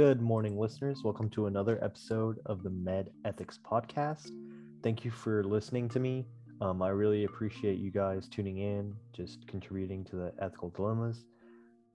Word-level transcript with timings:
Good 0.00 0.22
morning, 0.22 0.58
listeners. 0.58 1.04
Welcome 1.04 1.28
to 1.32 1.44
another 1.44 1.78
episode 1.84 2.38
of 2.46 2.62
the 2.62 2.70
Med 2.70 3.10
Ethics 3.26 3.58
Podcast. 3.62 4.30
Thank 4.82 5.04
you 5.04 5.10
for 5.10 5.44
listening 5.44 5.90
to 5.90 6.00
me. 6.00 6.24
Um, 6.62 6.80
I 6.80 6.88
really 6.88 7.24
appreciate 7.24 7.78
you 7.78 7.90
guys 7.90 8.26
tuning 8.26 8.56
in, 8.56 8.94
just 9.12 9.46
contributing 9.46 10.02
to 10.04 10.16
the 10.16 10.32
ethical 10.40 10.70
dilemmas. 10.70 11.26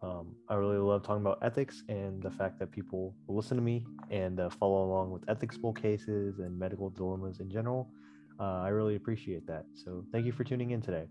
Um, 0.04 0.36
I 0.50 0.54
really 0.54 0.78
love 0.78 1.02
talking 1.02 1.23
about 1.23 1.39
ethics 1.41 1.82
and 1.89 2.21
the 2.21 2.30
fact 2.30 2.60
that 2.60 2.71
people 2.71 3.16
listen 3.28 3.57
to 3.57 3.64
me 3.64 3.88
and 4.12 4.40
uh, 4.40 4.52
follow 4.52 4.86
along 4.86 5.10
with 5.10 5.28
ethics 5.28 5.58
bowl 5.58 5.74
cases 5.74 6.38
and 6.38 6.60
medical 6.60 6.92
dilemmas 6.92 7.40
in 7.40 7.50
general. 7.50 7.90
Uh, 8.40 8.62
I 8.62 8.68
really 8.68 8.98
appreciate 8.98 9.48
that. 9.48 9.66
So, 9.84 10.06
thank 10.12 10.28
you 10.28 10.32
for 10.32 10.44
tuning 10.44 10.70
in 10.70 10.82
today. 10.84 11.08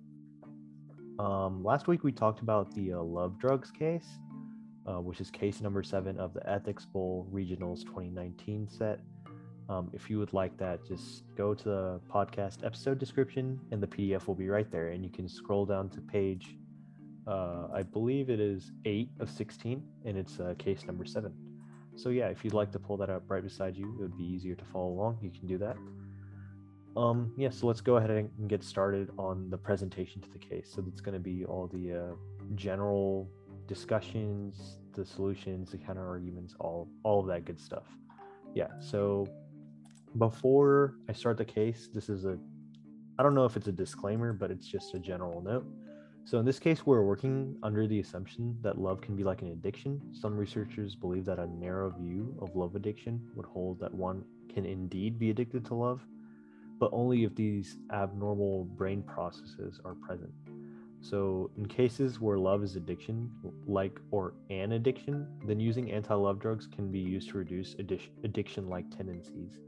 Um, 1.18 1.64
last 1.64 1.88
week, 1.88 2.04
we 2.04 2.12
talked 2.12 2.40
about 2.40 2.72
the 2.72 2.92
uh, 2.92 3.02
love 3.02 3.36
drugs 3.40 3.72
case 3.72 4.06
uh, 4.86 5.00
which 5.00 5.20
is 5.20 5.30
case 5.30 5.60
number 5.60 5.82
seven 5.82 6.18
of 6.18 6.34
the 6.34 6.48
Ethics 6.48 6.84
Bowl 6.84 7.26
Regionals 7.32 7.84
2019 7.84 8.68
set. 8.68 9.00
Um, 9.68 9.90
if 9.94 10.10
you 10.10 10.18
would 10.18 10.32
like 10.34 10.56
that, 10.58 10.86
just 10.86 11.24
go 11.36 11.54
to 11.54 11.64
the 11.64 12.00
podcast 12.12 12.64
episode 12.64 12.98
description 12.98 13.58
and 13.70 13.82
the 13.82 13.86
PDF 13.86 14.26
will 14.26 14.34
be 14.34 14.48
right 14.48 14.70
there. 14.70 14.88
And 14.88 15.02
you 15.02 15.10
can 15.10 15.26
scroll 15.26 15.64
down 15.64 15.88
to 15.90 16.00
page, 16.02 16.58
uh, 17.26 17.68
I 17.72 17.82
believe 17.82 18.28
it 18.28 18.40
is 18.40 18.72
eight 18.84 19.08
of 19.20 19.30
16, 19.30 19.82
and 20.04 20.18
it's 20.18 20.38
uh, 20.38 20.54
case 20.58 20.84
number 20.86 21.06
seven. 21.06 21.32
So, 21.96 22.10
yeah, 22.10 22.26
if 22.26 22.44
you'd 22.44 22.54
like 22.54 22.72
to 22.72 22.78
pull 22.78 22.96
that 22.98 23.08
up 23.08 23.22
right 23.28 23.42
beside 23.42 23.76
you, 23.76 23.94
it 23.98 24.02
would 24.02 24.18
be 24.18 24.24
easier 24.24 24.54
to 24.54 24.64
follow 24.66 24.88
along. 24.88 25.18
You 25.22 25.30
can 25.30 25.46
do 25.46 25.58
that. 25.58 25.76
Um, 26.96 27.32
yeah, 27.38 27.50
so 27.50 27.66
let's 27.66 27.80
go 27.80 27.96
ahead 27.96 28.10
and 28.10 28.30
get 28.48 28.62
started 28.62 29.10
on 29.18 29.48
the 29.48 29.56
presentation 29.56 30.20
to 30.22 30.28
the 30.30 30.38
case. 30.38 30.70
So, 30.74 30.84
it's 30.88 31.00
going 31.00 31.14
to 31.14 31.20
be 31.20 31.44
all 31.44 31.68
the 31.72 31.92
uh, 31.92 32.14
general 32.56 33.30
discussions, 33.66 34.78
the 34.94 35.04
solutions, 35.04 35.70
the 35.70 35.78
counter 35.78 36.06
arguments, 36.06 36.54
all 36.60 36.88
all 37.02 37.20
of 37.20 37.26
that 37.28 37.44
good 37.44 37.60
stuff. 37.60 37.86
Yeah. 38.54 38.68
So 38.80 39.26
before 40.18 40.94
I 41.08 41.12
start 41.12 41.36
the 41.36 41.44
case, 41.44 41.88
this 41.92 42.08
is 42.08 42.24
a 42.24 42.38
I 43.18 43.22
don't 43.22 43.34
know 43.34 43.44
if 43.44 43.56
it's 43.56 43.68
a 43.68 43.72
disclaimer, 43.72 44.32
but 44.32 44.50
it's 44.50 44.66
just 44.66 44.94
a 44.94 44.98
general 44.98 45.40
note. 45.40 45.66
So 46.26 46.38
in 46.38 46.46
this 46.46 46.58
case, 46.58 46.86
we're 46.86 47.02
working 47.02 47.54
under 47.62 47.86
the 47.86 48.00
assumption 48.00 48.56
that 48.62 48.78
love 48.78 49.02
can 49.02 49.14
be 49.14 49.22
like 49.22 49.42
an 49.42 49.52
addiction. 49.52 50.00
Some 50.12 50.36
researchers 50.36 50.94
believe 50.94 51.26
that 51.26 51.38
a 51.38 51.46
narrow 51.46 51.90
view 51.90 52.34
of 52.40 52.56
love 52.56 52.76
addiction 52.76 53.20
would 53.34 53.44
hold 53.44 53.78
that 53.80 53.92
one 53.92 54.24
can 54.52 54.64
indeed 54.64 55.18
be 55.18 55.30
addicted 55.30 55.66
to 55.66 55.74
love, 55.74 56.00
but 56.80 56.90
only 56.92 57.24
if 57.24 57.34
these 57.34 57.76
abnormal 57.92 58.64
brain 58.64 59.02
processes 59.02 59.80
are 59.84 59.94
present. 59.94 60.32
So, 61.04 61.50
in 61.58 61.66
cases 61.66 62.18
where 62.18 62.38
love 62.38 62.64
is 62.64 62.76
addiction, 62.76 63.30
like 63.66 64.00
or 64.10 64.32
an 64.48 64.72
addiction, 64.72 65.26
then 65.46 65.60
using 65.60 65.92
anti 65.92 66.14
love 66.14 66.38
drugs 66.38 66.66
can 66.66 66.90
be 66.90 66.98
used 66.98 67.28
to 67.30 67.38
reduce 67.38 67.74
addiction 67.74 68.70
like 68.70 68.90
tendencies 68.90 69.58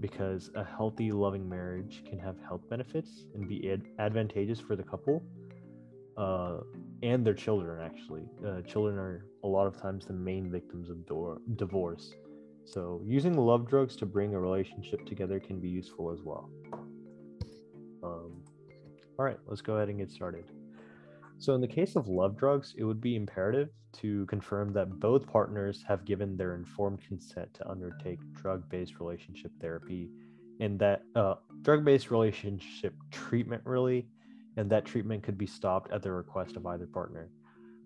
because 0.00 0.50
a 0.54 0.64
healthy, 0.64 1.12
loving 1.12 1.46
marriage 1.46 2.02
can 2.08 2.18
have 2.18 2.36
health 2.48 2.62
benefits 2.70 3.26
and 3.34 3.46
be 3.46 3.70
ad- 3.70 3.82
advantageous 3.98 4.58
for 4.58 4.74
the 4.74 4.82
couple 4.82 5.22
uh, 6.16 6.60
and 7.02 7.26
their 7.26 7.34
children, 7.34 7.84
actually. 7.84 8.22
Uh, 8.46 8.62
children 8.62 8.96
are 8.96 9.26
a 9.44 9.46
lot 9.46 9.66
of 9.66 9.78
times 9.78 10.06
the 10.06 10.14
main 10.14 10.50
victims 10.50 10.88
of 10.88 11.04
door- 11.04 11.42
divorce. 11.56 12.14
So, 12.64 13.02
using 13.04 13.36
love 13.36 13.68
drugs 13.68 13.96
to 13.96 14.06
bring 14.06 14.34
a 14.34 14.40
relationship 14.40 15.04
together 15.04 15.40
can 15.40 15.60
be 15.60 15.68
useful 15.68 16.10
as 16.10 16.22
well. 16.22 16.48
Um, 18.02 18.42
all 19.18 19.26
right, 19.26 19.38
let's 19.46 19.60
go 19.60 19.74
ahead 19.74 19.90
and 19.90 19.98
get 19.98 20.10
started. 20.10 20.46
So, 21.40 21.54
in 21.54 21.62
the 21.62 21.66
case 21.66 21.96
of 21.96 22.06
love 22.06 22.36
drugs, 22.36 22.74
it 22.76 22.84
would 22.84 23.00
be 23.00 23.16
imperative 23.16 23.70
to 23.94 24.26
confirm 24.26 24.74
that 24.74 25.00
both 25.00 25.26
partners 25.26 25.82
have 25.88 26.04
given 26.04 26.36
their 26.36 26.54
informed 26.54 27.00
consent 27.02 27.52
to 27.54 27.68
undertake 27.68 28.18
drug 28.34 28.68
based 28.68 29.00
relationship 29.00 29.50
therapy 29.58 30.10
and 30.60 30.78
that 30.78 31.00
uh, 31.16 31.36
drug 31.62 31.82
based 31.82 32.10
relationship 32.10 32.94
treatment, 33.10 33.62
really, 33.64 34.06
and 34.58 34.68
that 34.68 34.84
treatment 34.84 35.22
could 35.22 35.38
be 35.38 35.46
stopped 35.46 35.90
at 35.92 36.02
the 36.02 36.12
request 36.12 36.56
of 36.56 36.66
either 36.66 36.86
partner. 36.86 37.30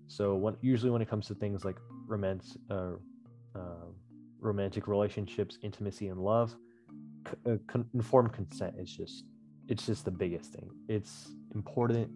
So, 0.09 0.35
when, 0.35 0.57
usually 0.61 0.91
when 0.91 1.01
it 1.01 1.09
comes 1.09 1.29
to 1.29 1.37
things 1.37 1.65
like 1.65 1.77
romance, 2.09 2.57
uh, 2.71 2.95
uh, 3.55 3.87
romantic 4.41 4.89
relationships, 4.89 5.59
intimacy, 5.63 6.09
and 6.09 6.19
love, 6.19 6.57
c- 7.29 7.53
uh, 7.53 7.57
con- 7.69 7.89
informed 7.95 8.33
consent 8.33 8.75
is 8.81 8.91
just 8.91 9.23
it's 9.69 9.87
just 9.87 10.05
the 10.05 10.11
biggest 10.11 10.53
thing. 10.53 10.69
It's 10.89 11.29
important 11.55 12.11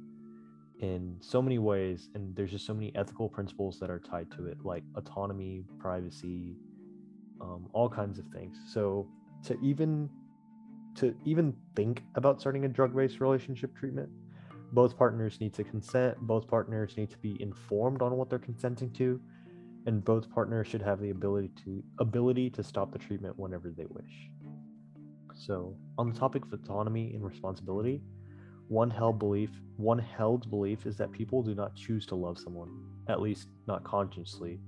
in 0.80 1.16
so 1.20 1.42
many 1.42 1.58
ways 1.58 2.08
and 2.14 2.34
there's 2.36 2.50
just 2.50 2.66
so 2.66 2.74
many 2.74 2.92
ethical 2.94 3.28
principles 3.28 3.78
that 3.80 3.90
are 3.90 3.98
tied 3.98 4.30
to 4.30 4.46
it 4.46 4.58
like 4.64 4.84
autonomy 4.96 5.64
privacy 5.78 6.56
um, 7.40 7.68
all 7.72 7.88
kinds 7.88 8.18
of 8.18 8.26
things. 8.26 8.56
So 8.72 9.08
to 9.44 9.58
even 9.60 10.08
to 10.96 11.14
even 11.24 11.54
think 11.76 12.02
about 12.16 12.40
starting 12.40 12.64
a 12.64 12.68
drug-based 12.68 13.20
relationship 13.20 13.76
treatment 13.76 14.08
both 14.72 14.98
partners 14.98 15.40
need 15.40 15.54
to 15.54 15.64
consent 15.64 16.18
both 16.20 16.48
partners 16.48 16.96
need 16.96 17.10
to 17.10 17.18
be 17.18 17.40
informed 17.40 18.02
on 18.02 18.16
what 18.16 18.28
they're 18.28 18.38
consenting 18.38 18.90
to 18.92 19.20
and 19.86 20.04
both 20.04 20.28
partners 20.30 20.66
should 20.66 20.82
have 20.82 21.00
the 21.00 21.10
ability 21.10 21.50
to 21.64 21.82
ability 21.98 22.50
to 22.50 22.62
stop 22.62 22.92
the 22.92 22.98
treatment 22.98 23.38
whenever 23.38 23.72
they 23.74 23.86
wish. 23.88 24.28
So 25.34 25.74
on 25.96 26.12
the 26.12 26.18
topic 26.18 26.42
of 26.44 26.52
autonomy 26.52 27.14
and 27.14 27.24
responsibility 27.24 28.02
one 28.68 28.90
held 28.90 29.18
belief, 29.18 29.50
one 29.76 29.98
held 29.98 30.50
belief 30.50 30.86
is 30.86 30.96
that 30.98 31.10
people 31.10 31.42
do 31.42 31.54
not 31.54 31.74
choose 31.74 32.04
to 32.06 32.14
love 32.14 32.38
someone, 32.38 32.70
at 33.08 33.20
least 33.20 33.48
not 33.66 33.82
consciously, 33.82 34.60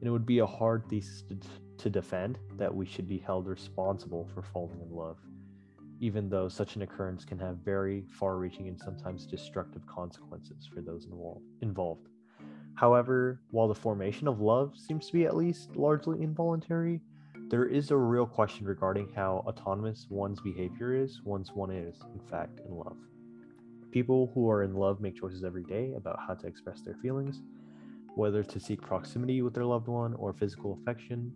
and 0.00 0.08
it 0.08 0.10
would 0.10 0.26
be 0.26 0.40
a 0.40 0.46
hard 0.46 0.84
thesis 0.88 1.22
to, 1.22 1.38
to 1.78 1.90
defend 1.90 2.38
that 2.56 2.74
we 2.74 2.84
should 2.84 3.08
be 3.08 3.18
held 3.18 3.46
responsible 3.46 4.28
for 4.34 4.42
falling 4.42 4.80
in 4.80 4.94
love, 4.94 5.18
even 6.00 6.28
though 6.28 6.48
such 6.48 6.74
an 6.74 6.82
occurrence 6.82 7.24
can 7.24 7.38
have 7.38 7.58
very 7.58 8.04
far-reaching 8.10 8.66
and 8.66 8.78
sometimes 8.78 9.24
destructive 9.24 9.86
consequences 9.86 10.68
for 10.72 10.80
those 10.80 11.06
involved. 11.62 12.08
However, 12.74 13.40
while 13.52 13.68
the 13.68 13.74
formation 13.74 14.26
of 14.26 14.40
love 14.40 14.76
seems 14.76 15.06
to 15.06 15.12
be 15.12 15.26
at 15.26 15.36
least 15.36 15.76
largely 15.76 16.22
involuntary, 16.22 17.00
there 17.48 17.66
is 17.66 17.92
a 17.92 17.96
real 17.96 18.26
question 18.26 18.66
regarding 18.66 19.12
how 19.14 19.44
autonomous 19.46 20.06
one's 20.10 20.40
behavior 20.40 20.92
is 20.92 21.20
once 21.24 21.52
one 21.54 21.70
is, 21.70 22.00
in 22.12 22.20
fact, 22.28 22.58
in 22.66 22.74
love. 22.74 22.96
People 23.94 24.32
who 24.34 24.50
are 24.50 24.64
in 24.64 24.74
love 24.74 25.00
make 25.00 25.14
choices 25.14 25.44
every 25.44 25.62
day 25.62 25.92
about 25.96 26.18
how 26.26 26.34
to 26.34 26.48
express 26.48 26.80
their 26.80 26.96
feelings, 26.96 27.42
whether 28.16 28.42
to 28.42 28.58
seek 28.58 28.82
proximity 28.82 29.40
with 29.40 29.54
their 29.54 29.64
loved 29.64 29.86
one 29.86 30.14
or 30.14 30.32
physical 30.32 30.76
affection, 30.82 31.32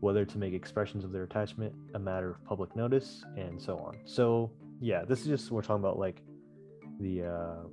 whether 0.00 0.24
to 0.24 0.36
make 0.36 0.54
expressions 0.54 1.04
of 1.04 1.12
their 1.12 1.22
attachment 1.22 1.72
a 1.94 1.98
matter 2.00 2.30
of 2.30 2.44
public 2.44 2.74
notice, 2.74 3.24
and 3.36 3.62
so 3.62 3.78
on. 3.78 3.96
So, 4.06 4.50
yeah, 4.80 5.04
this 5.04 5.20
is 5.20 5.26
just 5.26 5.52
we're 5.52 5.62
talking 5.62 5.84
about 5.84 5.96
like 5.96 6.20
the 6.98 7.26
uh, 7.26 7.68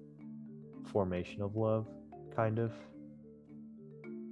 formation 0.91 1.41
of 1.41 1.55
love, 1.55 1.88
kind 2.35 2.59
of 2.59 2.73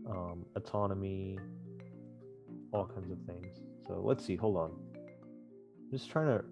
um, 0.07 0.45
autonomy, 0.55 1.39
all 2.73 2.85
kinds 2.85 3.11
of 3.11 3.17
things. 3.25 3.57
So 3.87 4.03
let's 4.03 4.23
see. 4.23 4.35
Hold 4.35 4.55
on. 4.55 4.71
I'm 4.93 5.89
just 5.89 6.11
trying 6.11 6.27
to 6.27 6.45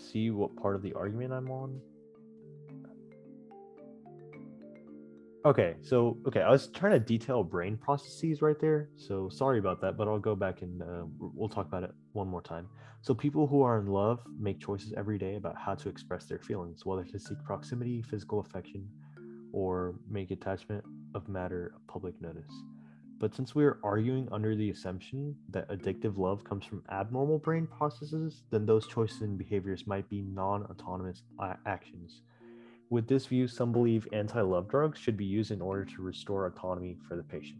see 0.00 0.30
what 0.30 0.54
part 0.54 0.76
of 0.76 0.82
the 0.82 0.92
argument 0.92 1.32
I'm 1.32 1.50
on. 1.50 1.80
Okay, 5.46 5.74
so 5.82 6.16
okay, 6.26 6.40
I 6.40 6.48
was 6.48 6.68
trying 6.68 6.92
to 6.92 6.98
detail 6.98 7.44
brain 7.44 7.76
processes 7.76 8.40
right 8.40 8.58
there. 8.58 8.88
So 8.96 9.28
sorry 9.28 9.58
about 9.58 9.78
that, 9.82 9.94
but 9.94 10.08
I'll 10.08 10.18
go 10.18 10.34
back 10.34 10.62
and 10.62 10.80
uh, 10.80 11.04
we'll 11.18 11.50
talk 11.50 11.66
about 11.66 11.82
it 11.82 11.90
one 12.14 12.28
more 12.28 12.40
time. 12.40 12.66
So 13.02 13.12
people 13.12 13.46
who 13.46 13.60
are 13.60 13.78
in 13.78 13.86
love 13.86 14.22
make 14.40 14.58
choices 14.58 14.94
every 14.96 15.18
day 15.18 15.36
about 15.36 15.54
how 15.58 15.74
to 15.74 15.90
express 15.90 16.24
their 16.24 16.38
feelings, 16.38 16.86
whether 16.86 17.04
to 17.04 17.18
seek 17.18 17.36
proximity, 17.44 18.00
physical 18.00 18.40
affection, 18.40 18.88
or 19.52 19.96
make 20.08 20.30
attachment 20.30 20.82
of 21.14 21.28
matter 21.28 21.74
public 21.88 22.18
notice. 22.22 22.50
But 23.18 23.34
since 23.34 23.54
we 23.54 23.66
are 23.66 23.80
arguing 23.84 24.28
under 24.32 24.56
the 24.56 24.70
assumption 24.70 25.36
that 25.50 25.68
addictive 25.68 26.16
love 26.16 26.42
comes 26.44 26.64
from 26.64 26.82
abnormal 26.90 27.38
brain 27.38 27.66
processes, 27.66 28.44
then 28.50 28.64
those 28.64 28.86
choices 28.86 29.20
and 29.20 29.36
behaviors 29.36 29.86
might 29.86 30.08
be 30.08 30.22
non-autonomous 30.22 31.22
actions 31.66 32.22
with 32.90 33.08
this 33.08 33.26
view, 33.26 33.48
some 33.48 33.72
believe 33.72 34.06
anti 34.12 34.40
love 34.40 34.68
drugs 34.68 34.98
should 34.98 35.16
be 35.16 35.24
used 35.24 35.50
in 35.50 35.60
order 35.60 35.84
to 35.84 36.02
restore 36.02 36.46
autonomy 36.46 36.96
for 37.08 37.16
the 37.16 37.22
patient. 37.22 37.58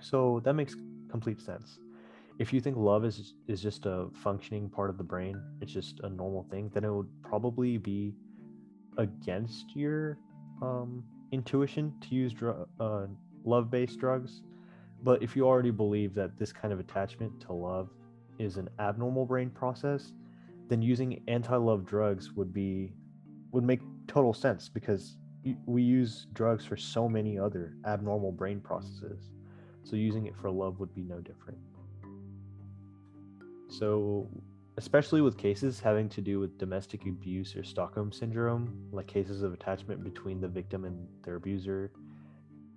So 0.00 0.40
that 0.44 0.54
makes 0.54 0.76
complete 1.10 1.40
sense. 1.40 1.78
If 2.38 2.52
you 2.52 2.60
think 2.60 2.76
love 2.76 3.04
is, 3.04 3.34
is 3.48 3.60
just 3.60 3.84
a 3.86 4.08
functioning 4.14 4.70
part 4.70 4.88
of 4.88 4.96
the 4.96 5.04
brain, 5.04 5.40
it's 5.60 5.72
just 5.72 6.00
a 6.00 6.08
normal 6.08 6.46
thing, 6.50 6.70
then 6.72 6.84
it 6.84 6.90
would 6.90 7.08
probably 7.22 7.76
be 7.76 8.14
against 8.96 9.76
your 9.76 10.18
um, 10.62 11.04
intuition 11.32 11.92
to 12.00 12.14
use 12.14 12.32
dr- 12.32 12.66
uh, 12.80 13.06
love 13.44 13.70
based 13.70 13.98
drugs. 13.98 14.40
But 15.02 15.22
if 15.22 15.36
you 15.36 15.46
already 15.46 15.70
believe 15.70 16.14
that 16.14 16.38
this 16.38 16.52
kind 16.52 16.72
of 16.72 16.80
attachment 16.80 17.40
to 17.42 17.52
love 17.52 17.90
is 18.38 18.56
an 18.56 18.68
abnormal 18.78 19.26
brain 19.26 19.50
process, 19.50 20.12
then 20.68 20.82
using 20.82 21.22
anti 21.28 21.56
love 21.56 21.84
drugs 21.84 22.32
would 22.36 22.52
be 22.52 22.92
would 23.52 23.64
make 23.64 23.80
total 24.10 24.34
sense 24.34 24.68
because 24.68 25.16
we 25.66 25.82
use 25.82 26.26
drugs 26.32 26.66
for 26.66 26.76
so 26.76 27.08
many 27.08 27.38
other 27.38 27.76
abnormal 27.86 28.32
brain 28.32 28.60
processes. 28.60 29.30
So 29.84 29.94
using 29.94 30.26
it 30.26 30.36
for 30.36 30.50
love 30.50 30.80
would 30.80 30.92
be 30.94 31.02
no 31.02 31.20
different. 31.20 31.58
So, 33.68 34.28
especially 34.76 35.20
with 35.20 35.38
cases 35.38 35.78
having 35.78 36.08
to 36.08 36.20
do 36.20 36.40
with 36.40 36.58
domestic 36.58 37.06
abuse 37.06 37.54
or 37.54 37.62
Stockholm 37.62 38.10
syndrome, 38.10 38.88
like 38.90 39.06
cases 39.06 39.42
of 39.42 39.52
attachment 39.52 40.02
between 40.02 40.40
the 40.40 40.48
victim 40.48 40.84
and 40.84 41.06
their 41.22 41.36
abuser, 41.36 41.92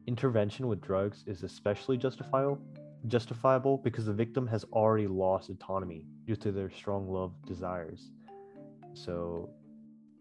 intervention 0.05 0.67
with 0.67 0.81
drugs 0.81 1.23
is 1.25 1.43
especially 1.43 1.97
justifiable 1.97 2.59
justifiable 3.07 3.77
because 3.79 4.05
the 4.05 4.13
victim 4.13 4.47
has 4.47 4.63
already 4.71 5.07
lost 5.07 5.49
autonomy 5.49 6.05
due 6.25 6.37
to 6.37 6.53
their 6.53 6.69
strong 6.69 7.09
love 7.09 7.33
desires. 7.45 8.11
So, 8.93 9.49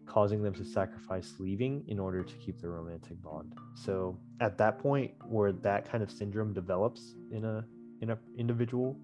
causing 0.05 0.41
them 0.43 0.53
to 0.53 0.65
sacrifice 0.65 1.33
leaving 1.39 1.83
in 1.87 1.99
order 1.99 2.23
to 2.23 2.33
keep 2.35 2.59
the 2.61 2.69
romantic 2.69 3.21
bond. 3.21 3.53
So, 3.75 4.17
at 4.41 4.57
that 4.57 4.79
point 4.79 5.11
where 5.27 5.51
that 5.51 5.89
kind 5.89 6.03
of 6.03 6.11
syndrome 6.11 6.53
develops 6.53 7.15
in 7.31 7.45
a 7.45 7.65
in 8.01 8.09
an 8.09 8.17
individual, 8.37 8.97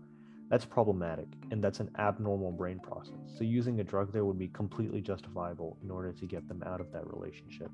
that's 0.49 0.65
problematic 0.65 1.27
and 1.51 1.63
that's 1.63 1.79
an 1.79 1.89
abnormal 1.97 2.51
brain 2.51 2.79
process. 2.79 3.15
So, 3.37 3.43
using 3.43 3.79
a 3.79 3.83
drug 3.83 4.11
there 4.11 4.25
would 4.25 4.39
be 4.39 4.49
completely 4.49 5.01
justifiable 5.01 5.77
in 5.83 5.91
order 5.91 6.11
to 6.11 6.25
get 6.25 6.47
them 6.47 6.63
out 6.65 6.81
of 6.81 6.91
that 6.91 7.07
relationship. 7.07 7.71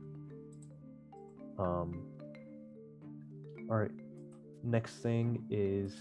Um, 1.57 2.03
all 3.69 3.77
right. 3.77 3.91
Next 4.63 4.95
thing 4.97 5.45
is 5.49 5.95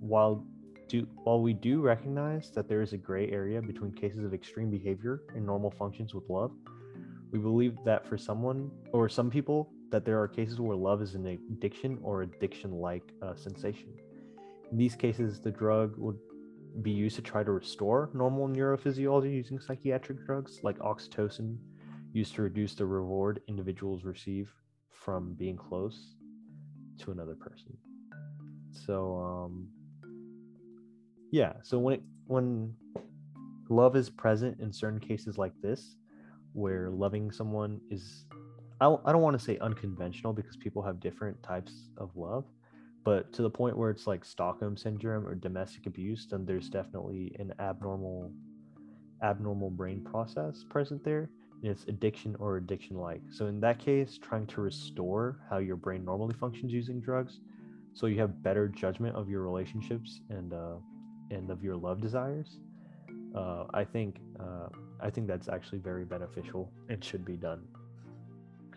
while 0.00 0.44
do 0.90 1.06
while 1.24 1.40
we 1.40 1.52
do 1.52 1.80
recognize 1.80 2.50
that 2.50 2.68
there 2.68 2.82
is 2.82 2.92
a 2.92 2.96
gray 2.96 3.30
area 3.30 3.62
between 3.62 3.92
cases 3.92 4.24
of 4.24 4.34
extreme 4.34 4.70
behavior 4.70 5.22
and 5.34 5.46
normal 5.46 5.70
functions 5.70 6.14
with 6.14 6.24
love, 6.28 6.52
we 7.30 7.38
believe 7.38 7.76
that 7.84 8.06
for 8.06 8.18
someone 8.18 8.70
or 8.92 9.08
some 9.08 9.30
people 9.30 9.70
that 9.90 10.04
there 10.04 10.20
are 10.20 10.28
cases 10.28 10.60
where 10.60 10.76
love 10.76 11.00
is 11.02 11.14
an 11.14 11.26
addiction 11.26 11.98
or 12.02 12.22
addiction-like 12.22 13.02
uh, 13.22 13.34
sensation. 13.34 13.92
In 14.70 14.76
these 14.76 14.94
cases, 14.94 15.40
the 15.40 15.50
drug 15.50 15.94
would 15.96 16.18
be 16.82 16.90
used 16.90 17.16
to 17.16 17.22
try 17.22 17.42
to 17.42 17.50
restore 17.50 18.10
normal 18.14 18.48
neurophysiology 18.48 19.32
using 19.32 19.58
psychiatric 19.58 20.24
drugs 20.26 20.60
like 20.62 20.78
oxytocin, 20.78 21.56
used 22.12 22.34
to 22.34 22.42
reduce 22.42 22.74
the 22.74 22.86
reward 22.86 23.40
individuals 23.48 24.04
receive 24.04 24.52
from 24.92 25.34
being 25.34 25.56
close 25.56 26.14
to 26.98 27.10
another 27.10 27.34
person. 27.34 27.76
So, 28.70 29.16
um, 29.16 29.68
yeah. 31.30 31.52
So 31.62 31.78
when 31.78 31.94
it, 31.94 32.02
when 32.26 32.74
love 33.68 33.96
is 33.96 34.10
present 34.10 34.60
in 34.60 34.72
certain 34.72 35.00
cases 35.00 35.38
like 35.38 35.52
this, 35.62 35.96
where 36.52 36.90
loving 36.90 37.30
someone 37.30 37.80
is, 37.90 38.24
I 38.80 38.86
I 39.04 39.12
don't 39.12 39.22
want 39.22 39.38
to 39.38 39.44
say 39.44 39.58
unconventional 39.58 40.32
because 40.32 40.56
people 40.56 40.82
have 40.82 41.00
different 41.00 41.42
types 41.42 41.72
of 41.96 42.16
love, 42.16 42.44
but 43.04 43.32
to 43.34 43.42
the 43.42 43.50
point 43.50 43.76
where 43.76 43.90
it's 43.90 44.06
like 44.06 44.24
Stockholm 44.24 44.76
syndrome 44.76 45.26
or 45.26 45.34
domestic 45.34 45.86
abuse, 45.86 46.26
then 46.30 46.44
there's 46.44 46.68
definitely 46.68 47.34
an 47.38 47.54
abnormal 47.58 48.32
abnormal 49.22 49.70
brain 49.70 50.00
process 50.00 50.64
present 50.70 51.04
there 51.04 51.28
and 51.62 51.70
it's 51.70 51.84
addiction 51.84 52.34
or 52.38 52.56
addiction 52.56 52.96
like 52.96 53.20
so 53.30 53.46
in 53.46 53.60
that 53.60 53.78
case 53.78 54.18
trying 54.22 54.46
to 54.46 54.62
restore 54.62 55.38
how 55.50 55.58
your 55.58 55.76
brain 55.76 56.04
normally 56.04 56.34
functions 56.34 56.72
using 56.72 57.00
drugs 57.00 57.40
so 57.92 58.06
you 58.06 58.18
have 58.18 58.42
better 58.42 58.68
judgment 58.68 59.14
of 59.14 59.28
your 59.28 59.42
relationships 59.42 60.20
and 60.30 60.52
uh 60.52 60.76
and 61.30 61.50
of 61.50 61.62
your 61.62 61.76
love 61.76 62.00
desires 62.00 62.58
uh 63.34 63.64
i 63.74 63.84
think 63.84 64.20
uh 64.40 64.68
i 65.00 65.10
think 65.10 65.26
that's 65.26 65.48
actually 65.48 65.78
very 65.78 66.04
beneficial 66.04 66.70
and 66.88 67.02
should 67.04 67.24
be 67.24 67.36
done. 67.36 67.62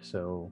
So 0.01 0.51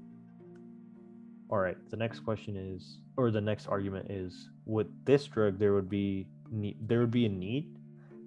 all 1.50 1.60
right 1.60 1.78
the 1.90 1.98
next 1.98 2.22
question 2.22 2.56
is 2.56 3.00
or 3.18 3.30
the 3.32 3.42
next 3.42 3.68
argument 3.68 4.10
is 4.10 4.50
with 4.66 4.88
this 5.06 5.26
drug 5.26 5.60
there 5.60 5.74
would 5.74 5.90
be 5.90 6.26
need, 6.50 6.78
there 6.88 7.00
would 7.00 7.12
be 7.12 7.26
a 7.26 7.30
need 7.30 7.68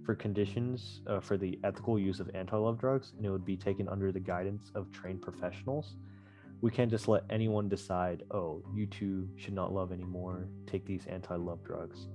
for 0.05 0.15
conditions 0.15 1.01
uh, 1.07 1.21
for 1.21 1.39
the 1.39 1.59
ethical 1.65 1.99
use 1.99 2.21
of 2.21 2.31
anti-love 2.35 2.79
drugs 2.79 3.13
and 3.17 3.25
it 3.25 3.31
would 3.31 3.45
be 3.45 3.57
taken 3.57 3.89
under 3.89 4.13
the 4.13 4.21
guidance 4.21 4.71
of 4.75 4.93
trained 4.93 5.23
professionals. 5.23 5.97
We 6.61 6.71
can't 6.71 6.91
just 6.91 7.09
let 7.09 7.25
anyone 7.31 7.69
decide 7.69 8.23
oh 8.31 8.63
you 8.75 8.87
two 8.87 9.29
should 9.37 9.55
not 9.55 9.73
love 9.73 9.93
anymore 9.93 10.49
take 10.67 10.85
these 10.87 11.07
anti-love 11.07 11.65
drugs 11.65 12.07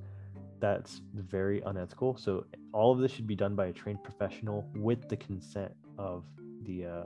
that's 0.60 1.02
very 1.14 1.62
unethical 1.66 2.18
so 2.18 2.46
all 2.74 2.92
of 2.92 3.00
this 3.00 3.12
should 3.12 3.28
be 3.28 3.36
done 3.36 3.56
by 3.56 3.68
a 3.68 3.74
trained 3.74 4.04
professional 4.04 4.66
with 4.76 5.08
the 5.10 5.18
consent 5.18 5.72
of 5.98 6.24
the 6.64 6.86
uh, 6.86 7.04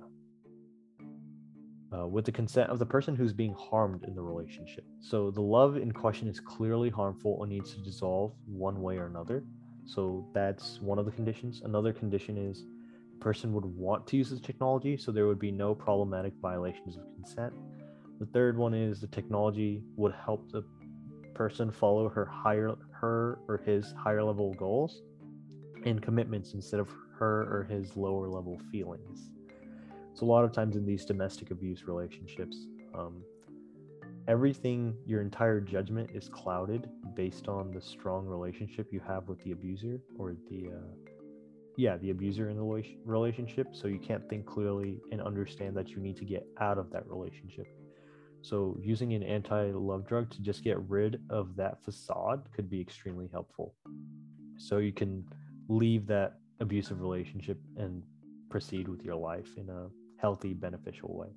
uh, 1.93 2.07
with 2.07 2.25
the 2.25 2.31
consent 2.31 2.69
of 2.69 2.79
the 2.79 2.85
person 2.85 3.15
who's 3.15 3.33
being 3.33 3.53
harmed 3.53 4.03
in 4.05 4.15
the 4.15 4.21
relationship. 4.21 4.83
So 4.99 5.29
the 5.31 5.41
love 5.41 5.77
in 5.77 5.91
question 5.91 6.27
is 6.27 6.39
clearly 6.39 6.89
harmful 6.89 7.43
and 7.43 7.51
needs 7.51 7.73
to 7.73 7.81
dissolve 7.81 8.33
one 8.45 8.81
way 8.81 8.97
or 8.97 9.05
another. 9.05 9.43
So 9.85 10.25
that's 10.33 10.81
one 10.81 10.97
of 10.97 11.05
the 11.05 11.11
conditions. 11.11 11.61
Another 11.63 11.93
condition 11.93 12.37
is 12.37 12.65
the 13.11 13.19
person 13.19 13.53
would 13.53 13.65
want 13.65 14.07
to 14.07 14.17
use 14.17 14.29
this 14.29 14.39
technology, 14.39 14.97
so 14.97 15.11
there 15.11 15.27
would 15.27 15.39
be 15.39 15.51
no 15.51 15.75
problematic 15.75 16.33
violations 16.41 16.95
of 16.95 17.03
consent. 17.13 17.53
The 18.19 18.25
third 18.27 18.57
one 18.57 18.73
is 18.73 19.01
the 19.01 19.07
technology 19.07 19.83
would 19.95 20.13
help 20.13 20.51
the 20.51 20.63
person 21.33 21.71
follow 21.71 22.09
her 22.09 22.25
higher 22.25 22.75
her 23.03 23.39
or 23.49 23.57
his 23.65 23.93
higher 23.97 24.23
level 24.23 24.53
goals 24.53 25.01
and 25.85 26.01
commitments 26.01 26.53
instead 26.53 26.79
of 26.79 26.87
her 27.19 27.41
or 27.53 27.67
his 27.69 27.97
lower 27.97 28.29
level 28.29 28.57
feelings. 28.71 29.29
So 30.13 30.25
a 30.25 30.29
lot 30.29 30.45
of 30.45 30.53
times 30.53 30.77
in 30.77 30.85
these 30.85 31.03
domestic 31.03 31.51
abuse 31.51 31.85
relationships, 31.85 32.55
um, 32.95 33.21
everything, 34.29 34.95
your 35.05 35.21
entire 35.21 35.59
judgment 35.59 36.11
is 36.13 36.29
clouded 36.29 36.89
based 37.13 37.49
on 37.49 37.71
the 37.73 37.81
strong 37.81 38.25
relationship 38.25 38.87
you 38.93 39.01
have 39.05 39.27
with 39.27 39.43
the 39.43 39.51
abuser 39.51 39.99
or 40.17 40.35
the, 40.49 40.69
uh, 40.69 41.11
yeah, 41.75 41.97
the 41.97 42.11
abuser 42.11 42.49
in 42.49 42.55
the 42.55 42.83
relationship. 43.03 43.67
So 43.73 43.89
you 43.89 43.99
can't 43.99 44.29
think 44.29 44.45
clearly 44.45 45.01
and 45.11 45.21
understand 45.21 45.75
that 45.75 45.89
you 45.89 45.97
need 45.97 46.15
to 46.17 46.25
get 46.25 46.47
out 46.61 46.77
of 46.77 46.89
that 46.91 47.05
relationship. 47.07 47.67
So 48.43 48.77
using 48.81 49.13
an 49.13 49.23
anti-love 49.23 50.05
drug 50.05 50.29
to 50.31 50.41
just 50.41 50.65
get 50.65 50.77
rid 50.89 51.21
of 51.29 51.55
that 51.55 51.81
facade 51.81 52.43
could 52.53 52.69
be 52.69 52.79
extremely 52.81 53.29
helpful. 53.31 53.73
So 54.57 54.79
you 54.79 54.91
can 54.91 55.25
leave 55.69 56.05
that 56.07 56.35
abusive 56.59 56.99
relationship 56.99 57.57
and 57.77 58.03
proceed 58.49 58.89
with 58.89 59.01
your 59.03 59.15
life 59.15 59.47
in 59.55 59.69
a 59.69 59.87
healthy, 60.17 60.53
beneficial 60.53 61.17
way. 61.17 61.29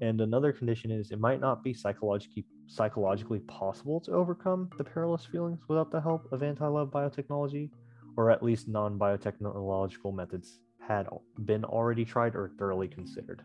And 0.00 0.20
another 0.20 0.52
condition 0.52 0.90
is 0.90 1.12
it 1.12 1.20
might 1.20 1.40
not 1.40 1.62
be 1.62 1.72
psychologically 1.72 2.44
psychologically 2.66 3.40
possible 3.40 4.00
to 4.00 4.12
overcome 4.12 4.70
the 4.78 4.84
perilous 4.84 5.24
feelings 5.24 5.60
without 5.68 5.90
the 5.90 6.00
help 6.00 6.32
of 6.32 6.42
anti-love 6.42 6.90
biotechnology, 6.90 7.70
or 8.16 8.30
at 8.30 8.42
least 8.42 8.68
non-biotechnological 8.68 10.14
methods 10.14 10.60
had 10.80 11.08
been 11.44 11.64
already 11.64 12.04
tried 12.04 12.34
or 12.34 12.50
thoroughly 12.58 12.86
considered. 12.86 13.42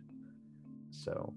So, 0.92 1.34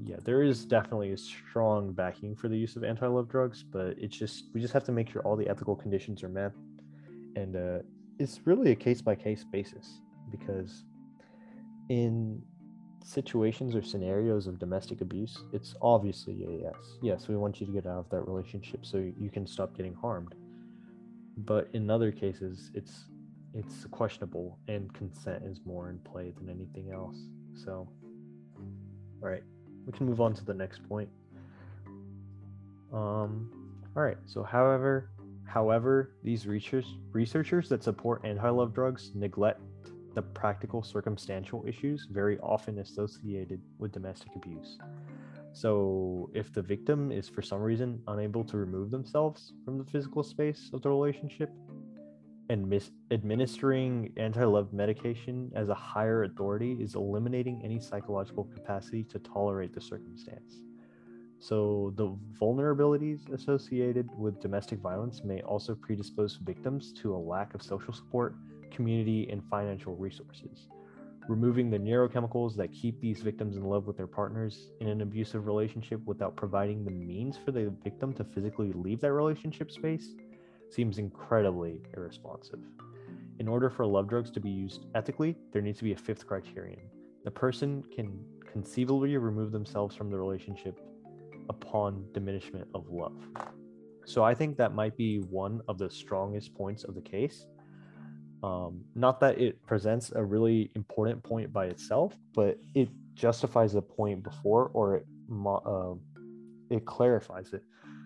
yeah, 0.00 0.16
there 0.24 0.42
is 0.42 0.64
definitely 0.64 1.12
a 1.12 1.16
strong 1.16 1.92
backing 1.92 2.34
for 2.34 2.48
the 2.48 2.56
use 2.56 2.76
of 2.76 2.84
anti-love 2.84 3.28
drugs, 3.28 3.62
but 3.62 3.94
it's 3.98 4.16
just 4.16 4.46
we 4.54 4.60
just 4.60 4.72
have 4.72 4.84
to 4.84 4.92
make 4.92 5.10
sure 5.10 5.22
all 5.22 5.36
the 5.36 5.48
ethical 5.48 5.76
conditions 5.76 6.22
are 6.22 6.28
met, 6.28 6.52
and 7.36 7.56
uh, 7.56 7.78
it's 8.18 8.40
really 8.44 8.72
a 8.72 8.74
case-by-case 8.74 9.44
basis 9.44 10.00
because 10.30 10.84
in 11.88 12.42
situations 13.04 13.74
or 13.74 13.82
scenarios 13.82 14.46
of 14.46 14.58
domestic 14.58 15.00
abuse, 15.00 15.44
it's 15.52 15.74
obviously 15.82 16.44
a 16.44 16.62
yes. 16.62 16.98
Yes, 17.02 17.28
we 17.28 17.36
want 17.36 17.60
you 17.60 17.66
to 17.66 17.72
get 17.72 17.86
out 17.86 17.98
of 17.98 18.10
that 18.10 18.22
relationship 18.26 18.86
so 18.86 18.98
you 18.98 19.30
can 19.30 19.46
stop 19.46 19.76
getting 19.76 19.94
harmed. 19.94 20.34
But 21.36 21.68
in 21.72 21.90
other 21.90 22.12
cases, 22.12 22.70
it's 22.74 23.06
it's 23.54 23.84
questionable 23.90 24.58
and 24.68 24.92
consent 24.94 25.44
is 25.44 25.60
more 25.66 25.90
in 25.90 25.98
play 25.98 26.32
than 26.38 26.48
anything 26.48 26.90
else. 26.92 27.16
So 27.54 27.88
all 29.22 29.28
right, 29.28 29.42
we 29.86 29.92
can 29.92 30.06
move 30.06 30.20
on 30.20 30.34
to 30.34 30.44
the 30.44 30.54
next 30.54 30.86
point. 30.88 31.08
Um 32.92 33.50
all 33.96 34.02
right, 34.02 34.18
so 34.26 34.42
however 34.42 35.10
however 35.44 36.14
these 36.22 36.46
researchers 36.46 36.94
researchers 37.12 37.68
that 37.68 37.82
support 37.82 38.24
anti-love 38.24 38.72
drugs 38.74 39.10
neglect 39.14 39.60
the 40.14 40.22
practical 40.22 40.82
circumstantial 40.82 41.64
issues 41.66 42.06
very 42.10 42.38
often 42.40 42.78
associated 42.78 43.60
with 43.78 43.92
domestic 43.92 44.34
abuse. 44.36 44.78
So, 45.54 46.30
if 46.32 46.52
the 46.52 46.62
victim 46.62 47.12
is 47.12 47.28
for 47.28 47.42
some 47.42 47.60
reason 47.60 48.00
unable 48.08 48.42
to 48.44 48.56
remove 48.56 48.90
themselves 48.90 49.52
from 49.64 49.76
the 49.78 49.84
physical 49.84 50.22
space 50.22 50.70
of 50.72 50.80
the 50.80 50.88
relationship, 50.88 51.50
and 52.52 52.68
mis- 52.68 52.90
administering 53.10 54.12
anti 54.16 54.44
love 54.44 54.72
medication 54.72 55.50
as 55.54 55.68
a 55.68 55.74
higher 55.74 56.24
authority 56.24 56.76
is 56.80 56.94
eliminating 56.94 57.60
any 57.64 57.80
psychological 57.80 58.44
capacity 58.44 59.02
to 59.04 59.18
tolerate 59.18 59.72
the 59.74 59.80
circumstance. 59.80 60.62
So, 61.40 61.92
the 61.96 62.16
vulnerabilities 62.40 63.32
associated 63.32 64.08
with 64.16 64.40
domestic 64.40 64.78
violence 64.78 65.24
may 65.24 65.40
also 65.40 65.74
predispose 65.74 66.36
victims 66.36 66.92
to 67.02 67.16
a 67.16 67.18
lack 67.18 67.54
of 67.54 67.62
social 67.62 67.92
support 67.92 68.36
community, 68.74 69.28
and 69.30 69.42
financial 69.44 69.94
resources. 69.96 70.68
Removing 71.28 71.70
the 71.70 71.78
neurochemicals 71.78 72.56
that 72.56 72.72
keep 72.72 73.00
these 73.00 73.20
victims 73.20 73.56
in 73.56 73.64
love 73.64 73.86
with 73.86 73.96
their 73.96 74.08
partners 74.08 74.70
in 74.80 74.88
an 74.88 75.02
abusive 75.02 75.46
relationship 75.46 76.00
without 76.04 76.34
providing 76.34 76.84
the 76.84 76.90
means 76.90 77.36
for 77.36 77.52
the 77.52 77.72
victim 77.84 78.12
to 78.14 78.24
physically 78.24 78.72
leave 78.72 79.00
that 79.00 79.12
relationship 79.12 79.70
space 79.70 80.14
seems 80.72 80.98
incredibly 80.98 81.82
irresponsive. 81.96 82.60
In 83.38 83.48
order 83.48 83.70
for 83.70 83.86
love 83.86 84.08
drugs 84.08 84.30
to 84.32 84.40
be 84.40 84.50
used 84.50 84.86
ethically, 84.94 85.36
there 85.52 85.62
needs 85.62 85.78
to 85.78 85.84
be 85.84 85.92
a 85.92 85.96
fifth 85.96 86.26
criterion. 86.26 86.80
The 87.24 87.30
person 87.30 87.82
can 87.94 88.24
conceivably 88.50 89.16
remove 89.16 89.52
themselves 89.52 89.94
from 89.96 90.10
the 90.10 90.16
relationship 90.16 90.80
upon 91.48 92.04
diminishment 92.12 92.68
of 92.74 92.88
love. 92.88 93.16
So 94.04 94.24
I 94.24 94.34
think 94.34 94.56
that 94.56 94.74
might 94.74 94.96
be 94.96 95.18
one 95.18 95.60
of 95.68 95.78
the 95.78 95.90
strongest 95.90 96.54
points 96.54 96.84
of 96.84 96.94
the 96.94 97.00
case. 97.00 97.46
Um, 98.42 98.84
not 98.94 99.20
that 99.20 99.38
it 99.38 99.64
presents 99.64 100.12
a 100.12 100.22
really 100.22 100.70
important 100.74 101.22
point 101.22 101.52
by 101.52 101.66
itself, 101.66 102.16
but 102.34 102.58
it 102.74 102.88
justifies 103.14 103.72
the 103.72 103.82
point 103.82 104.22
before 104.22 104.70
or 104.74 104.96
it 104.96 105.06
uh, 105.46 105.94
it 106.70 106.84
clarifies 106.84 107.52
it. 107.52 107.62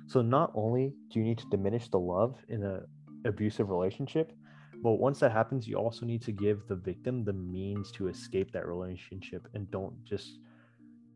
So 0.06 0.22
not 0.22 0.52
only 0.54 0.94
do 1.10 1.18
you 1.18 1.24
need 1.24 1.38
to 1.38 1.48
diminish 1.50 1.88
the 1.88 1.98
love 1.98 2.36
in 2.48 2.62
a 2.62 2.82
abusive 3.26 3.70
relationship, 3.70 4.32
but 4.82 4.92
once 4.92 5.18
that 5.20 5.32
happens, 5.32 5.66
you 5.66 5.76
also 5.76 6.06
need 6.06 6.22
to 6.22 6.32
give 6.32 6.66
the 6.68 6.76
victim 6.76 7.24
the 7.24 7.32
means 7.32 7.90
to 7.92 8.08
escape 8.08 8.52
that 8.52 8.66
relationship 8.66 9.48
and 9.54 9.70
don't 9.70 10.04
just 10.04 10.38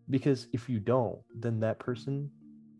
because 0.08 0.48
if 0.52 0.68
you 0.68 0.80
don't, 0.80 1.20
then 1.38 1.60
that 1.60 1.78
person 1.78 2.30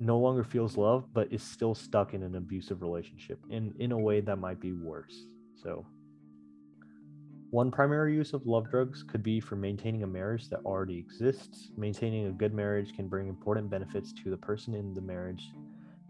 no 0.01 0.19
longer 0.19 0.43
feels 0.43 0.77
love 0.77 1.05
but 1.13 1.33
is 1.33 1.43
still 1.43 1.75
stuck 1.75 2.15
in 2.15 2.23
an 2.23 2.35
abusive 2.35 2.83
relationship 2.83 3.39
and 3.51 3.75
in 3.79 3.93
a 3.93 3.99
way 3.99 4.21
that 4.21 4.37
might 4.37 4.59
be 4.59 4.73
worse. 4.73 5.27
So 5.63 5.87
one 7.51 7.71
primary 7.71 8.15
use 8.15 8.33
of 8.33 8.47
love 8.47 8.71
drugs 8.71 9.03
could 9.03 9.23
be 9.23 9.41
for 9.41 9.57
maintaining 9.57 10.03
a 10.05 10.07
marriage 10.07 10.49
that 10.49 10.61
already 10.65 10.99
exists. 10.99 11.71
Maintaining 11.77 12.27
a 12.27 12.33
good 12.33 12.55
marriage 12.55 12.95
can 12.95 13.09
bring 13.09 13.29
important 13.29 13.69
benefits 13.69 14.13
to 14.25 14.31
the 14.31 14.37
person 14.37 14.75
in 14.75 14.95
the 14.95 15.01
marriage. 15.01 15.53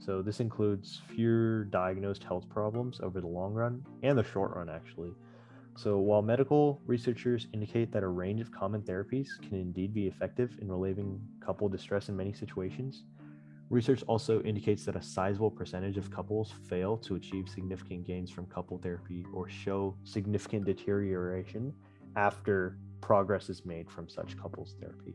So, 0.05 0.23
this 0.23 0.41
includes 0.41 1.03
fewer 1.15 1.65
diagnosed 1.71 2.25
health 2.25 2.49
problems 2.49 3.01
over 3.03 3.21
the 3.21 3.27
long 3.27 3.53
run 3.55 3.85
and 4.03 4.19
the 4.19 4.25
short 4.25 4.57
run, 4.57 4.69
actually. 4.69 5.13
So, 5.77 5.99
while 5.99 6.23
medical 6.23 6.81
researchers 6.87 7.47
indicate 7.53 7.93
that 7.93 8.03
a 8.03 8.09
range 8.09 8.41
of 8.41 8.51
common 8.51 8.83
therapies 8.83 9.29
can 9.41 9.55
indeed 9.59 9.95
be 9.95 10.07
effective 10.07 10.57
in 10.61 10.69
relieving 10.69 11.21
couple 11.45 11.69
distress 11.69 12.09
in 12.09 12.17
many 12.17 12.33
situations, 12.33 13.05
Research 13.71 14.03
also 14.09 14.43
indicates 14.43 14.85
that 14.85 14.97
a 14.97 15.03
sizable 15.03 15.51
percentage 15.51 15.97
of 15.97 16.11
couples 16.11 16.53
fail 16.69 16.97
to 16.99 17.15
achieve 17.15 17.49
significant 17.49 18.05
gains 18.05 18.29
from 18.29 18.47
couple 18.47 18.77
therapy 18.79 19.25
or 19.33 19.49
show 19.49 19.95
significant 20.03 20.65
deterioration 20.65 21.73
after 22.17 22.77
progress 23.01 23.49
is 23.49 23.65
made 23.65 23.89
from 23.89 24.09
such 24.09 24.37
couples 24.37 24.75
therapy. 24.81 25.15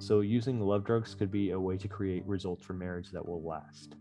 So, 0.00 0.20
using 0.20 0.60
love 0.60 0.84
drugs 0.84 1.14
could 1.14 1.30
be 1.30 1.50
a 1.50 1.60
way 1.60 1.76
to 1.76 1.86
create 1.86 2.26
results 2.26 2.64
for 2.64 2.72
marriage 2.72 3.10
that 3.12 3.26
will 3.26 3.42
last. 3.42 3.96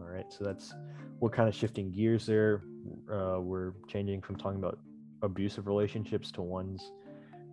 All 0.00 0.06
right, 0.06 0.26
so 0.28 0.44
that's 0.44 0.74
we're 1.20 1.30
kind 1.30 1.48
of 1.48 1.54
shifting 1.54 1.92
gears 1.92 2.26
there. 2.26 2.62
Uh, 3.10 3.38
we're 3.40 3.74
changing 3.86 4.20
from 4.20 4.36
talking 4.36 4.58
about 4.58 4.78
abusive 5.22 5.68
relationships 5.68 6.32
to 6.32 6.42
ones 6.42 6.92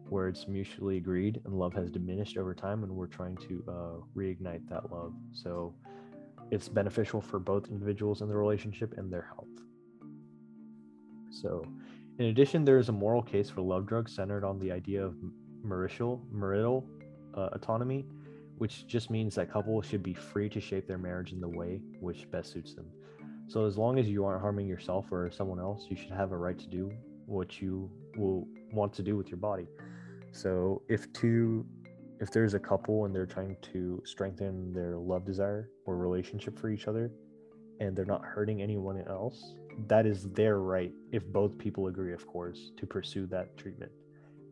where 0.10 0.28
it's 0.28 0.48
mutually 0.48 0.98
agreed 0.98 1.40
and 1.46 1.54
love 1.54 1.74
has 1.74 1.90
diminished 1.90 2.38
over 2.38 2.54
time 2.54 2.84
and 2.84 2.92
we're 2.92 3.08
trying 3.08 3.38
to 3.38 3.64
uh, 3.68 4.04
reignite 4.16 4.68
that 4.68 4.92
love 4.92 5.14
so 5.32 5.74
it's 6.52 6.68
beneficial 6.68 7.22
for 7.22 7.40
both 7.40 7.70
individuals 7.70 8.22
in 8.22 8.28
the 8.28 8.36
relationship 8.36 8.96
and 8.98 9.12
their 9.14 9.28
health 9.34 9.46
so 11.30 11.64
in 12.18 12.26
addition 12.26 12.66
there 12.66 12.80
is 12.80 12.90
a 12.90 12.92
moral 12.92 13.22
case 13.22 13.50
for 13.50 13.62
love 13.62 13.86
drugs 13.86 14.16
centered 14.16 14.44
on 14.44 14.58
the 14.60 14.72
idea 14.72 15.04
of 15.04 15.16
marital 15.64 16.22
marital 16.32 16.86
uh, 17.36 17.50
autonomy 17.54 18.06
which 18.58 18.86
just 18.88 19.10
means 19.10 19.36
that 19.36 19.52
couples 19.52 19.86
should 19.86 20.04
be 20.04 20.14
free 20.14 20.50
to 20.50 20.60
shape 20.60 20.86
their 20.88 20.98
marriage 20.98 21.32
in 21.32 21.40
the 21.40 21.48
way 21.48 21.82
which 22.00 22.30
best 22.32 22.52
suits 22.52 22.74
them 22.74 22.86
so 23.48 23.66
as 23.66 23.78
long 23.78 23.98
as 23.98 24.08
you 24.08 24.26
aren't 24.26 24.42
harming 24.42 24.68
yourself 24.68 25.06
or 25.12 25.30
someone 25.32 25.60
else 25.60 25.88
you 25.90 25.96
should 25.96 26.12
have 26.12 26.32
a 26.32 26.38
right 26.38 26.60
to 26.60 26.68
do 26.68 26.92
what 27.26 27.62
you 27.62 27.90
will 28.18 28.48
want 28.74 28.92
to 28.94 29.04
do 29.04 29.16
with 29.16 29.30
your 29.30 29.38
body 29.38 29.68
so 30.32 30.82
if 30.90 31.12
two 31.14 31.66
if 32.20 32.32
there's 32.32 32.54
a 32.54 32.60
couple 32.60 33.06
and 33.06 33.16
they're 33.16 33.26
trying 33.26 33.56
to 33.62 34.02
strengthen 34.06 34.74
their 34.74 34.98
love 34.98 35.26
desire 35.26 35.70
or 35.86 35.96
relationship 35.98 36.60
for 36.60 36.70
each 36.70 36.88
other 36.88 37.12
and 37.80 37.96
they're 37.96 38.06
not 38.06 38.24
hurting 38.24 38.62
anyone 38.62 39.02
else, 39.08 39.56
that 39.88 40.06
is 40.06 40.24
their 40.32 40.60
right 40.60 40.92
if 41.14 41.26
both 41.28 41.58
people 41.58 41.88
agree, 41.88 42.14
of 42.14 42.28
course, 42.28 42.72
to 42.76 42.86
pursue 42.86 43.26
that 43.28 43.58
treatment. 43.58 43.92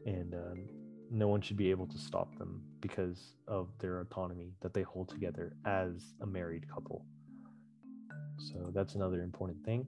And 0.05 0.33
um, 0.33 0.65
no 1.11 1.27
one 1.27 1.41
should 1.41 1.57
be 1.57 1.69
able 1.71 1.87
to 1.87 1.97
stop 1.97 2.37
them 2.37 2.61
because 2.81 3.33
of 3.47 3.69
their 3.79 3.99
autonomy 3.99 4.53
that 4.61 4.73
they 4.73 4.83
hold 4.83 5.09
together 5.09 5.53
as 5.65 6.13
a 6.21 6.25
married 6.25 6.67
couple. 6.69 7.05
So 8.39 8.71
that's 8.73 8.95
another 8.95 9.21
important 9.21 9.63
thing. 9.63 9.85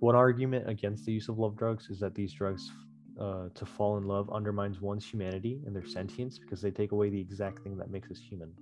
One 0.00 0.16
argument 0.16 0.68
against 0.68 1.04
the 1.04 1.12
use 1.12 1.28
of 1.28 1.38
love 1.38 1.56
drugs 1.56 1.88
is 1.88 2.00
that 2.00 2.14
these 2.14 2.32
drugs 2.32 2.70
uh, 3.20 3.48
to 3.54 3.64
fall 3.64 3.96
in 3.96 4.06
love 4.06 4.28
undermines 4.32 4.80
one's 4.80 5.04
humanity 5.08 5.60
and 5.66 5.74
their 5.74 5.86
sentience 5.86 6.38
because 6.38 6.60
they 6.60 6.70
take 6.70 6.92
away 6.92 7.10
the 7.10 7.20
exact 7.20 7.62
thing 7.62 7.76
that 7.78 7.90
makes 7.90 8.10
us 8.10 8.18
human. 8.18 8.52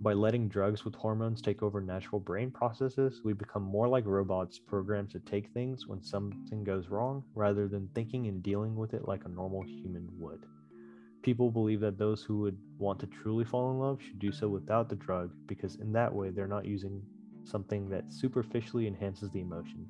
By 0.00 0.14
letting 0.14 0.48
drugs 0.48 0.84
with 0.84 0.94
hormones 0.96 1.40
take 1.40 1.62
over 1.62 1.80
natural 1.80 2.20
brain 2.20 2.50
processes, 2.50 3.20
we 3.24 3.34
become 3.34 3.62
more 3.62 3.86
like 3.86 4.04
robots 4.04 4.58
programmed 4.58 5.10
to 5.10 5.20
take 5.20 5.48
things 5.50 5.86
when 5.86 6.02
something 6.02 6.64
goes 6.64 6.88
wrong 6.88 7.22
rather 7.34 7.68
than 7.68 7.88
thinking 7.94 8.26
and 8.26 8.42
dealing 8.42 8.74
with 8.74 8.94
it 8.94 9.06
like 9.06 9.24
a 9.24 9.28
normal 9.28 9.62
human 9.62 10.08
would. 10.18 10.44
People 11.22 11.50
believe 11.50 11.80
that 11.80 11.98
those 11.98 12.22
who 12.22 12.40
would 12.40 12.58
want 12.78 12.98
to 13.00 13.06
truly 13.06 13.44
fall 13.44 13.70
in 13.70 13.78
love 13.78 14.00
should 14.02 14.18
do 14.18 14.32
so 14.32 14.48
without 14.48 14.88
the 14.88 14.96
drug 14.96 15.30
because, 15.46 15.76
in 15.76 15.92
that 15.92 16.12
way, 16.12 16.30
they're 16.30 16.48
not 16.48 16.64
using 16.64 17.02
something 17.44 17.88
that 17.90 18.12
superficially 18.12 18.86
enhances 18.86 19.30
the 19.30 19.40
emotion 19.40 19.86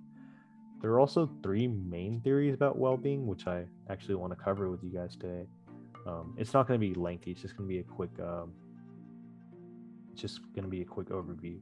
there 0.82 0.90
are 0.90 0.98
also 0.98 1.30
three 1.44 1.68
main 1.68 2.20
theories 2.20 2.54
about 2.54 2.76
well-being, 2.76 3.24
which 3.24 3.46
I 3.46 3.64
actually 3.88 4.16
want 4.16 4.32
to 4.32 4.36
cover 4.36 4.68
with 4.68 4.82
you 4.82 4.90
guys 4.90 5.14
today. 5.14 5.46
Um, 6.06 6.34
it's 6.36 6.52
not 6.52 6.66
going 6.66 6.78
to 6.78 6.86
be 6.86 6.92
lengthy. 6.92 7.30
It's 7.30 7.40
just 7.40 7.56
going 7.56 7.68
to 7.68 7.72
be 7.72 7.78
a 7.78 7.84
quick. 7.84 8.10
Um, 8.20 8.52
just 10.14 10.40
going 10.54 10.64
to 10.64 10.68
be 10.68 10.82
a 10.82 10.84
quick 10.84 11.08
overview. 11.10 11.58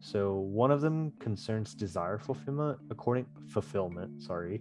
So 0.00 0.34
one 0.34 0.70
of 0.70 0.82
them 0.82 1.12
concerns 1.18 1.74
desire 1.74 2.18
fulfillment. 2.18 2.78
According 2.90 3.26
fulfillment, 3.48 4.22
sorry. 4.22 4.60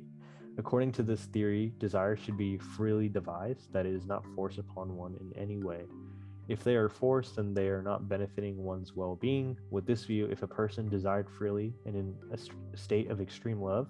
According 0.59 0.91
to 0.93 1.03
this 1.03 1.21
theory, 1.21 1.71
desire 1.79 2.17
should 2.17 2.37
be 2.37 2.57
freely 2.57 3.07
devised, 3.07 3.71
that 3.71 3.85
is, 3.85 4.05
not 4.05 4.25
forced 4.35 4.57
upon 4.57 4.97
one 4.97 5.15
in 5.21 5.31
any 5.41 5.57
way. 5.57 5.85
If 6.49 6.65
they 6.65 6.75
are 6.75 6.89
forced, 6.89 7.37
then 7.37 7.53
they 7.53 7.69
are 7.69 7.81
not 7.81 8.09
benefiting 8.09 8.57
one's 8.57 8.93
well 8.93 9.15
being. 9.15 9.57
With 9.71 9.85
this 9.87 10.03
view, 10.03 10.25
if 10.25 10.43
a 10.43 10.47
person 10.47 10.89
desired 10.89 11.29
freely 11.29 11.73
and 11.85 11.95
in 11.95 12.13
a 12.33 12.77
state 12.77 13.09
of 13.09 13.21
extreme 13.21 13.61
love, 13.61 13.87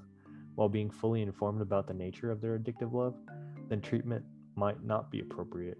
while 0.53 0.69
being 0.69 0.91
fully 0.91 1.23
informed 1.23 1.61
about 1.63 1.87
the 1.87 1.93
nature 1.95 2.29
of 2.29 2.39
their 2.39 2.59
addictive 2.59 2.93
love, 2.93 3.15
then 3.67 3.81
treatment 3.81 4.23
might 4.55 4.83
not 4.83 5.09
be 5.09 5.21
appropriate. 5.21 5.77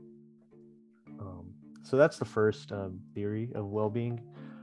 Um, 1.20 1.52
so 1.84 1.98
that's 1.98 2.18
the 2.18 2.26
first 2.26 2.72
um, 2.72 3.00
theory 3.14 3.52
of 3.54 3.68
well-being. 3.68 4.20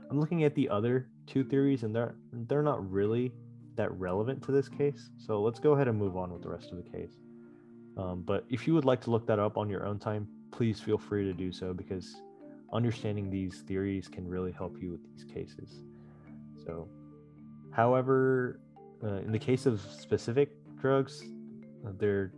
I'm 0.09 0.19
looking 0.19 0.43
at 0.43 0.55
the 0.55 0.67
other 0.67 1.07
two 1.25 1.45
theories, 1.45 1.83
and 1.83 1.95
they're 1.95 2.15
they're 2.33 2.63
not 2.63 2.91
really 2.91 3.31
that 3.77 3.91
relevant 3.97 4.43
to 4.43 4.51
this 4.51 4.67
case. 4.67 5.09
So 5.17 5.41
let's 5.41 5.59
go 5.59 5.73
ahead 5.73 5.87
and 5.87 5.97
move 5.97 6.17
on 6.17 6.31
with 6.33 6.41
the 6.41 6.49
rest 6.49 6.71
of 6.71 6.77
the 6.77 6.89
case. 6.89 7.13
Um, 7.97 8.23
but 8.25 8.45
if 8.49 8.67
you 8.67 8.73
would 8.73 8.85
like 8.85 9.01
to 9.01 9.11
look 9.11 9.25
that 9.27 9.39
up 9.39 9.57
on 9.57 9.69
your 9.69 9.85
own 9.85 9.97
time, 9.97 10.27
please 10.51 10.79
feel 10.79 10.97
free 10.97 11.23
to 11.23 11.33
do 11.33 11.51
so 11.51 11.73
because 11.73 12.21
understanding 12.73 13.29
these 13.29 13.61
theories 13.61 14.07
can 14.07 14.27
really 14.27 14.51
help 14.51 14.77
you 14.81 14.91
with 14.91 15.01
these 15.03 15.23
cases. 15.23 15.81
So, 16.65 16.87
however, 17.71 18.59
uh, 19.03 19.17
in 19.17 19.31
the 19.31 19.39
case 19.39 19.65
of 19.65 19.81
specific 19.81 20.51
drugs, 20.79 21.23
uh, 21.85 21.91
they're 21.97 22.33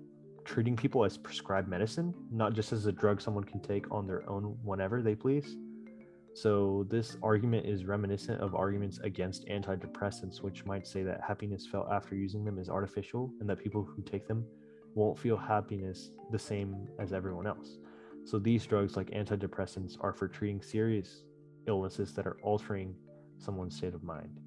treating 0.45 0.75
people 0.75 1.03
as 1.03 1.17
prescribed 1.17 1.67
medicine, 1.67 2.13
not 2.31 2.53
just 2.53 2.71
as 2.71 2.85
a 2.85 2.91
drug 2.91 3.21
someone 3.21 3.43
can 3.43 3.59
take 3.59 3.91
on 3.91 4.07
their 4.07 4.27
own 4.29 4.57
whenever 4.63 5.01
they 5.01 5.15
please. 5.15 5.57
So, 6.41 6.85
this 6.87 7.17
argument 7.21 7.65
is 7.65 7.83
reminiscent 7.83 8.39
of 8.39 8.55
arguments 8.55 8.99
against 8.99 9.45
antidepressants, 9.47 10.41
which 10.41 10.63
might 10.63 10.87
say 10.87 11.03
that 11.03 11.19
happiness 11.19 11.67
felt 11.67 11.91
after 11.91 12.15
using 12.15 12.45
them 12.45 12.57
is 12.57 12.69
artificial 12.69 13.29
and 13.41 13.49
that 13.49 13.61
people 13.61 13.83
who 13.83 14.01
take 14.03 14.25
them 14.25 14.45
won't 14.95 15.19
feel 15.19 15.35
happiness 15.35 16.11
the 16.31 16.39
same 16.39 16.87
as 16.97 17.11
everyone 17.11 17.45
else. 17.45 17.79
So 18.23 18.39
these 18.39 18.65
drugs, 18.65 18.95
like 18.95 19.09
antidepressants, 19.09 19.97
are 19.99 20.13
for 20.13 20.29
treating 20.29 20.61
serious 20.61 21.23
illnesses 21.67 22.13
that 22.13 22.25
are 22.25 22.37
altering 22.41 22.95
someone's 23.37 23.75
state 23.75 23.93
of 23.93 24.01
mind. 24.01 24.39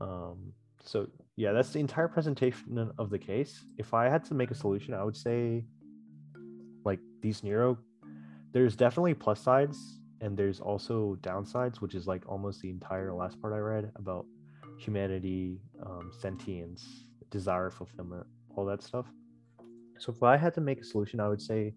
Um, 0.00 0.52
so 0.82 1.06
yeah, 1.36 1.52
that's 1.52 1.70
the 1.70 1.78
entire 1.78 2.08
presentation 2.08 2.90
of 2.98 3.10
the 3.10 3.18
case. 3.18 3.64
If 3.78 3.94
I 3.94 4.08
had 4.08 4.24
to 4.24 4.34
make 4.34 4.50
a 4.50 4.56
solution, 4.56 4.94
I 4.94 5.04
would 5.04 5.16
say, 5.16 5.66
like 6.84 6.98
these 7.22 7.44
neuro, 7.44 7.78
there's 8.50 8.74
definitely 8.74 9.14
plus 9.14 9.40
sides 9.40 9.99
and 10.20 10.36
there's 10.36 10.60
also 10.60 11.16
downsides, 11.22 11.76
which 11.80 11.94
is 11.94 12.06
like 12.06 12.22
almost 12.28 12.60
the 12.60 12.70
entire 12.70 13.12
last 13.12 13.40
part 13.40 13.52
I 13.52 13.58
read 13.58 13.90
about 13.96 14.26
humanity, 14.78 15.60
um, 15.84 16.10
sentience, 16.18 17.04
desire 17.30 17.70
fulfillment, 17.70 18.26
all 18.54 18.64
that 18.66 18.82
stuff. 18.82 19.06
So 19.98 20.12
if 20.12 20.22
I 20.22 20.36
had 20.36 20.54
to 20.54 20.60
make 20.60 20.80
a 20.80 20.84
solution, 20.84 21.20
I 21.20 21.28
would 21.28 21.42
say 21.42 21.74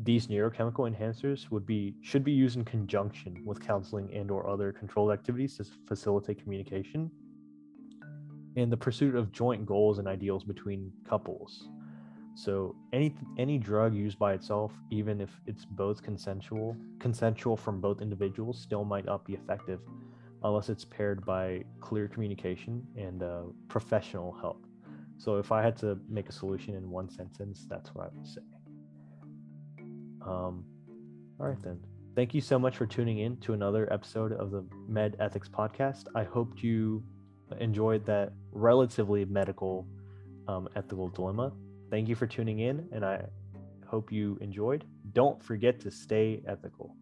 these 0.00 0.26
neurochemical 0.26 0.90
enhancers 0.90 1.50
would 1.50 1.66
be 1.66 1.94
should 2.02 2.22
be 2.22 2.32
used 2.32 2.56
in 2.56 2.64
conjunction 2.64 3.42
with 3.46 3.60
counseling 3.60 4.12
and 4.14 4.30
or 4.30 4.46
other 4.48 4.72
controlled 4.72 5.10
activities 5.10 5.56
to 5.56 5.64
facilitate 5.88 6.42
communication 6.42 7.10
and 8.56 8.70
the 8.70 8.76
pursuit 8.76 9.14
of 9.14 9.32
joint 9.32 9.64
goals 9.64 9.98
and 9.98 10.06
ideals 10.06 10.44
between 10.44 10.92
couples 11.08 11.68
so 12.36 12.76
any 12.92 13.14
any 13.38 13.58
drug 13.58 13.94
used 13.94 14.18
by 14.18 14.32
itself 14.32 14.72
even 14.90 15.20
if 15.20 15.30
it's 15.46 15.64
both 15.64 16.02
consensual 16.02 16.76
consensual 17.00 17.56
from 17.56 17.80
both 17.80 18.00
individuals 18.00 18.60
still 18.60 18.84
might 18.84 19.04
not 19.04 19.24
be 19.24 19.34
effective 19.34 19.80
unless 20.44 20.68
it's 20.68 20.84
paired 20.84 21.24
by 21.24 21.64
clear 21.80 22.06
communication 22.06 22.86
and 22.96 23.22
uh, 23.22 23.42
professional 23.68 24.36
help 24.40 24.64
so 25.16 25.38
if 25.38 25.50
i 25.50 25.62
had 25.62 25.76
to 25.76 25.98
make 26.08 26.28
a 26.28 26.32
solution 26.32 26.74
in 26.74 26.90
one 26.90 27.08
sentence 27.08 27.66
that's 27.68 27.94
what 27.94 28.04
i 28.04 28.08
would 28.16 28.28
say 28.28 28.42
um, 30.26 30.64
all 31.38 31.46
right, 31.46 31.62
then. 31.62 31.78
Thank 32.14 32.34
you 32.34 32.40
so 32.40 32.58
much 32.58 32.76
for 32.76 32.86
tuning 32.86 33.18
in 33.18 33.36
to 33.38 33.52
another 33.52 33.92
episode 33.92 34.32
of 34.32 34.50
the 34.50 34.64
Med 34.88 35.16
Ethics 35.20 35.48
Podcast. 35.48 36.04
I 36.14 36.24
hope 36.24 36.62
you 36.62 37.02
enjoyed 37.60 38.06
that 38.06 38.32
relatively 38.52 39.24
medical 39.26 39.86
um, 40.48 40.68
ethical 40.74 41.08
dilemma. 41.10 41.52
Thank 41.90 42.08
you 42.08 42.14
for 42.14 42.26
tuning 42.26 42.60
in, 42.60 42.88
and 42.92 43.04
I 43.04 43.24
hope 43.86 44.10
you 44.10 44.38
enjoyed. 44.40 44.84
Don't 45.12 45.42
forget 45.42 45.80
to 45.80 45.90
stay 45.90 46.42
ethical. 46.46 46.94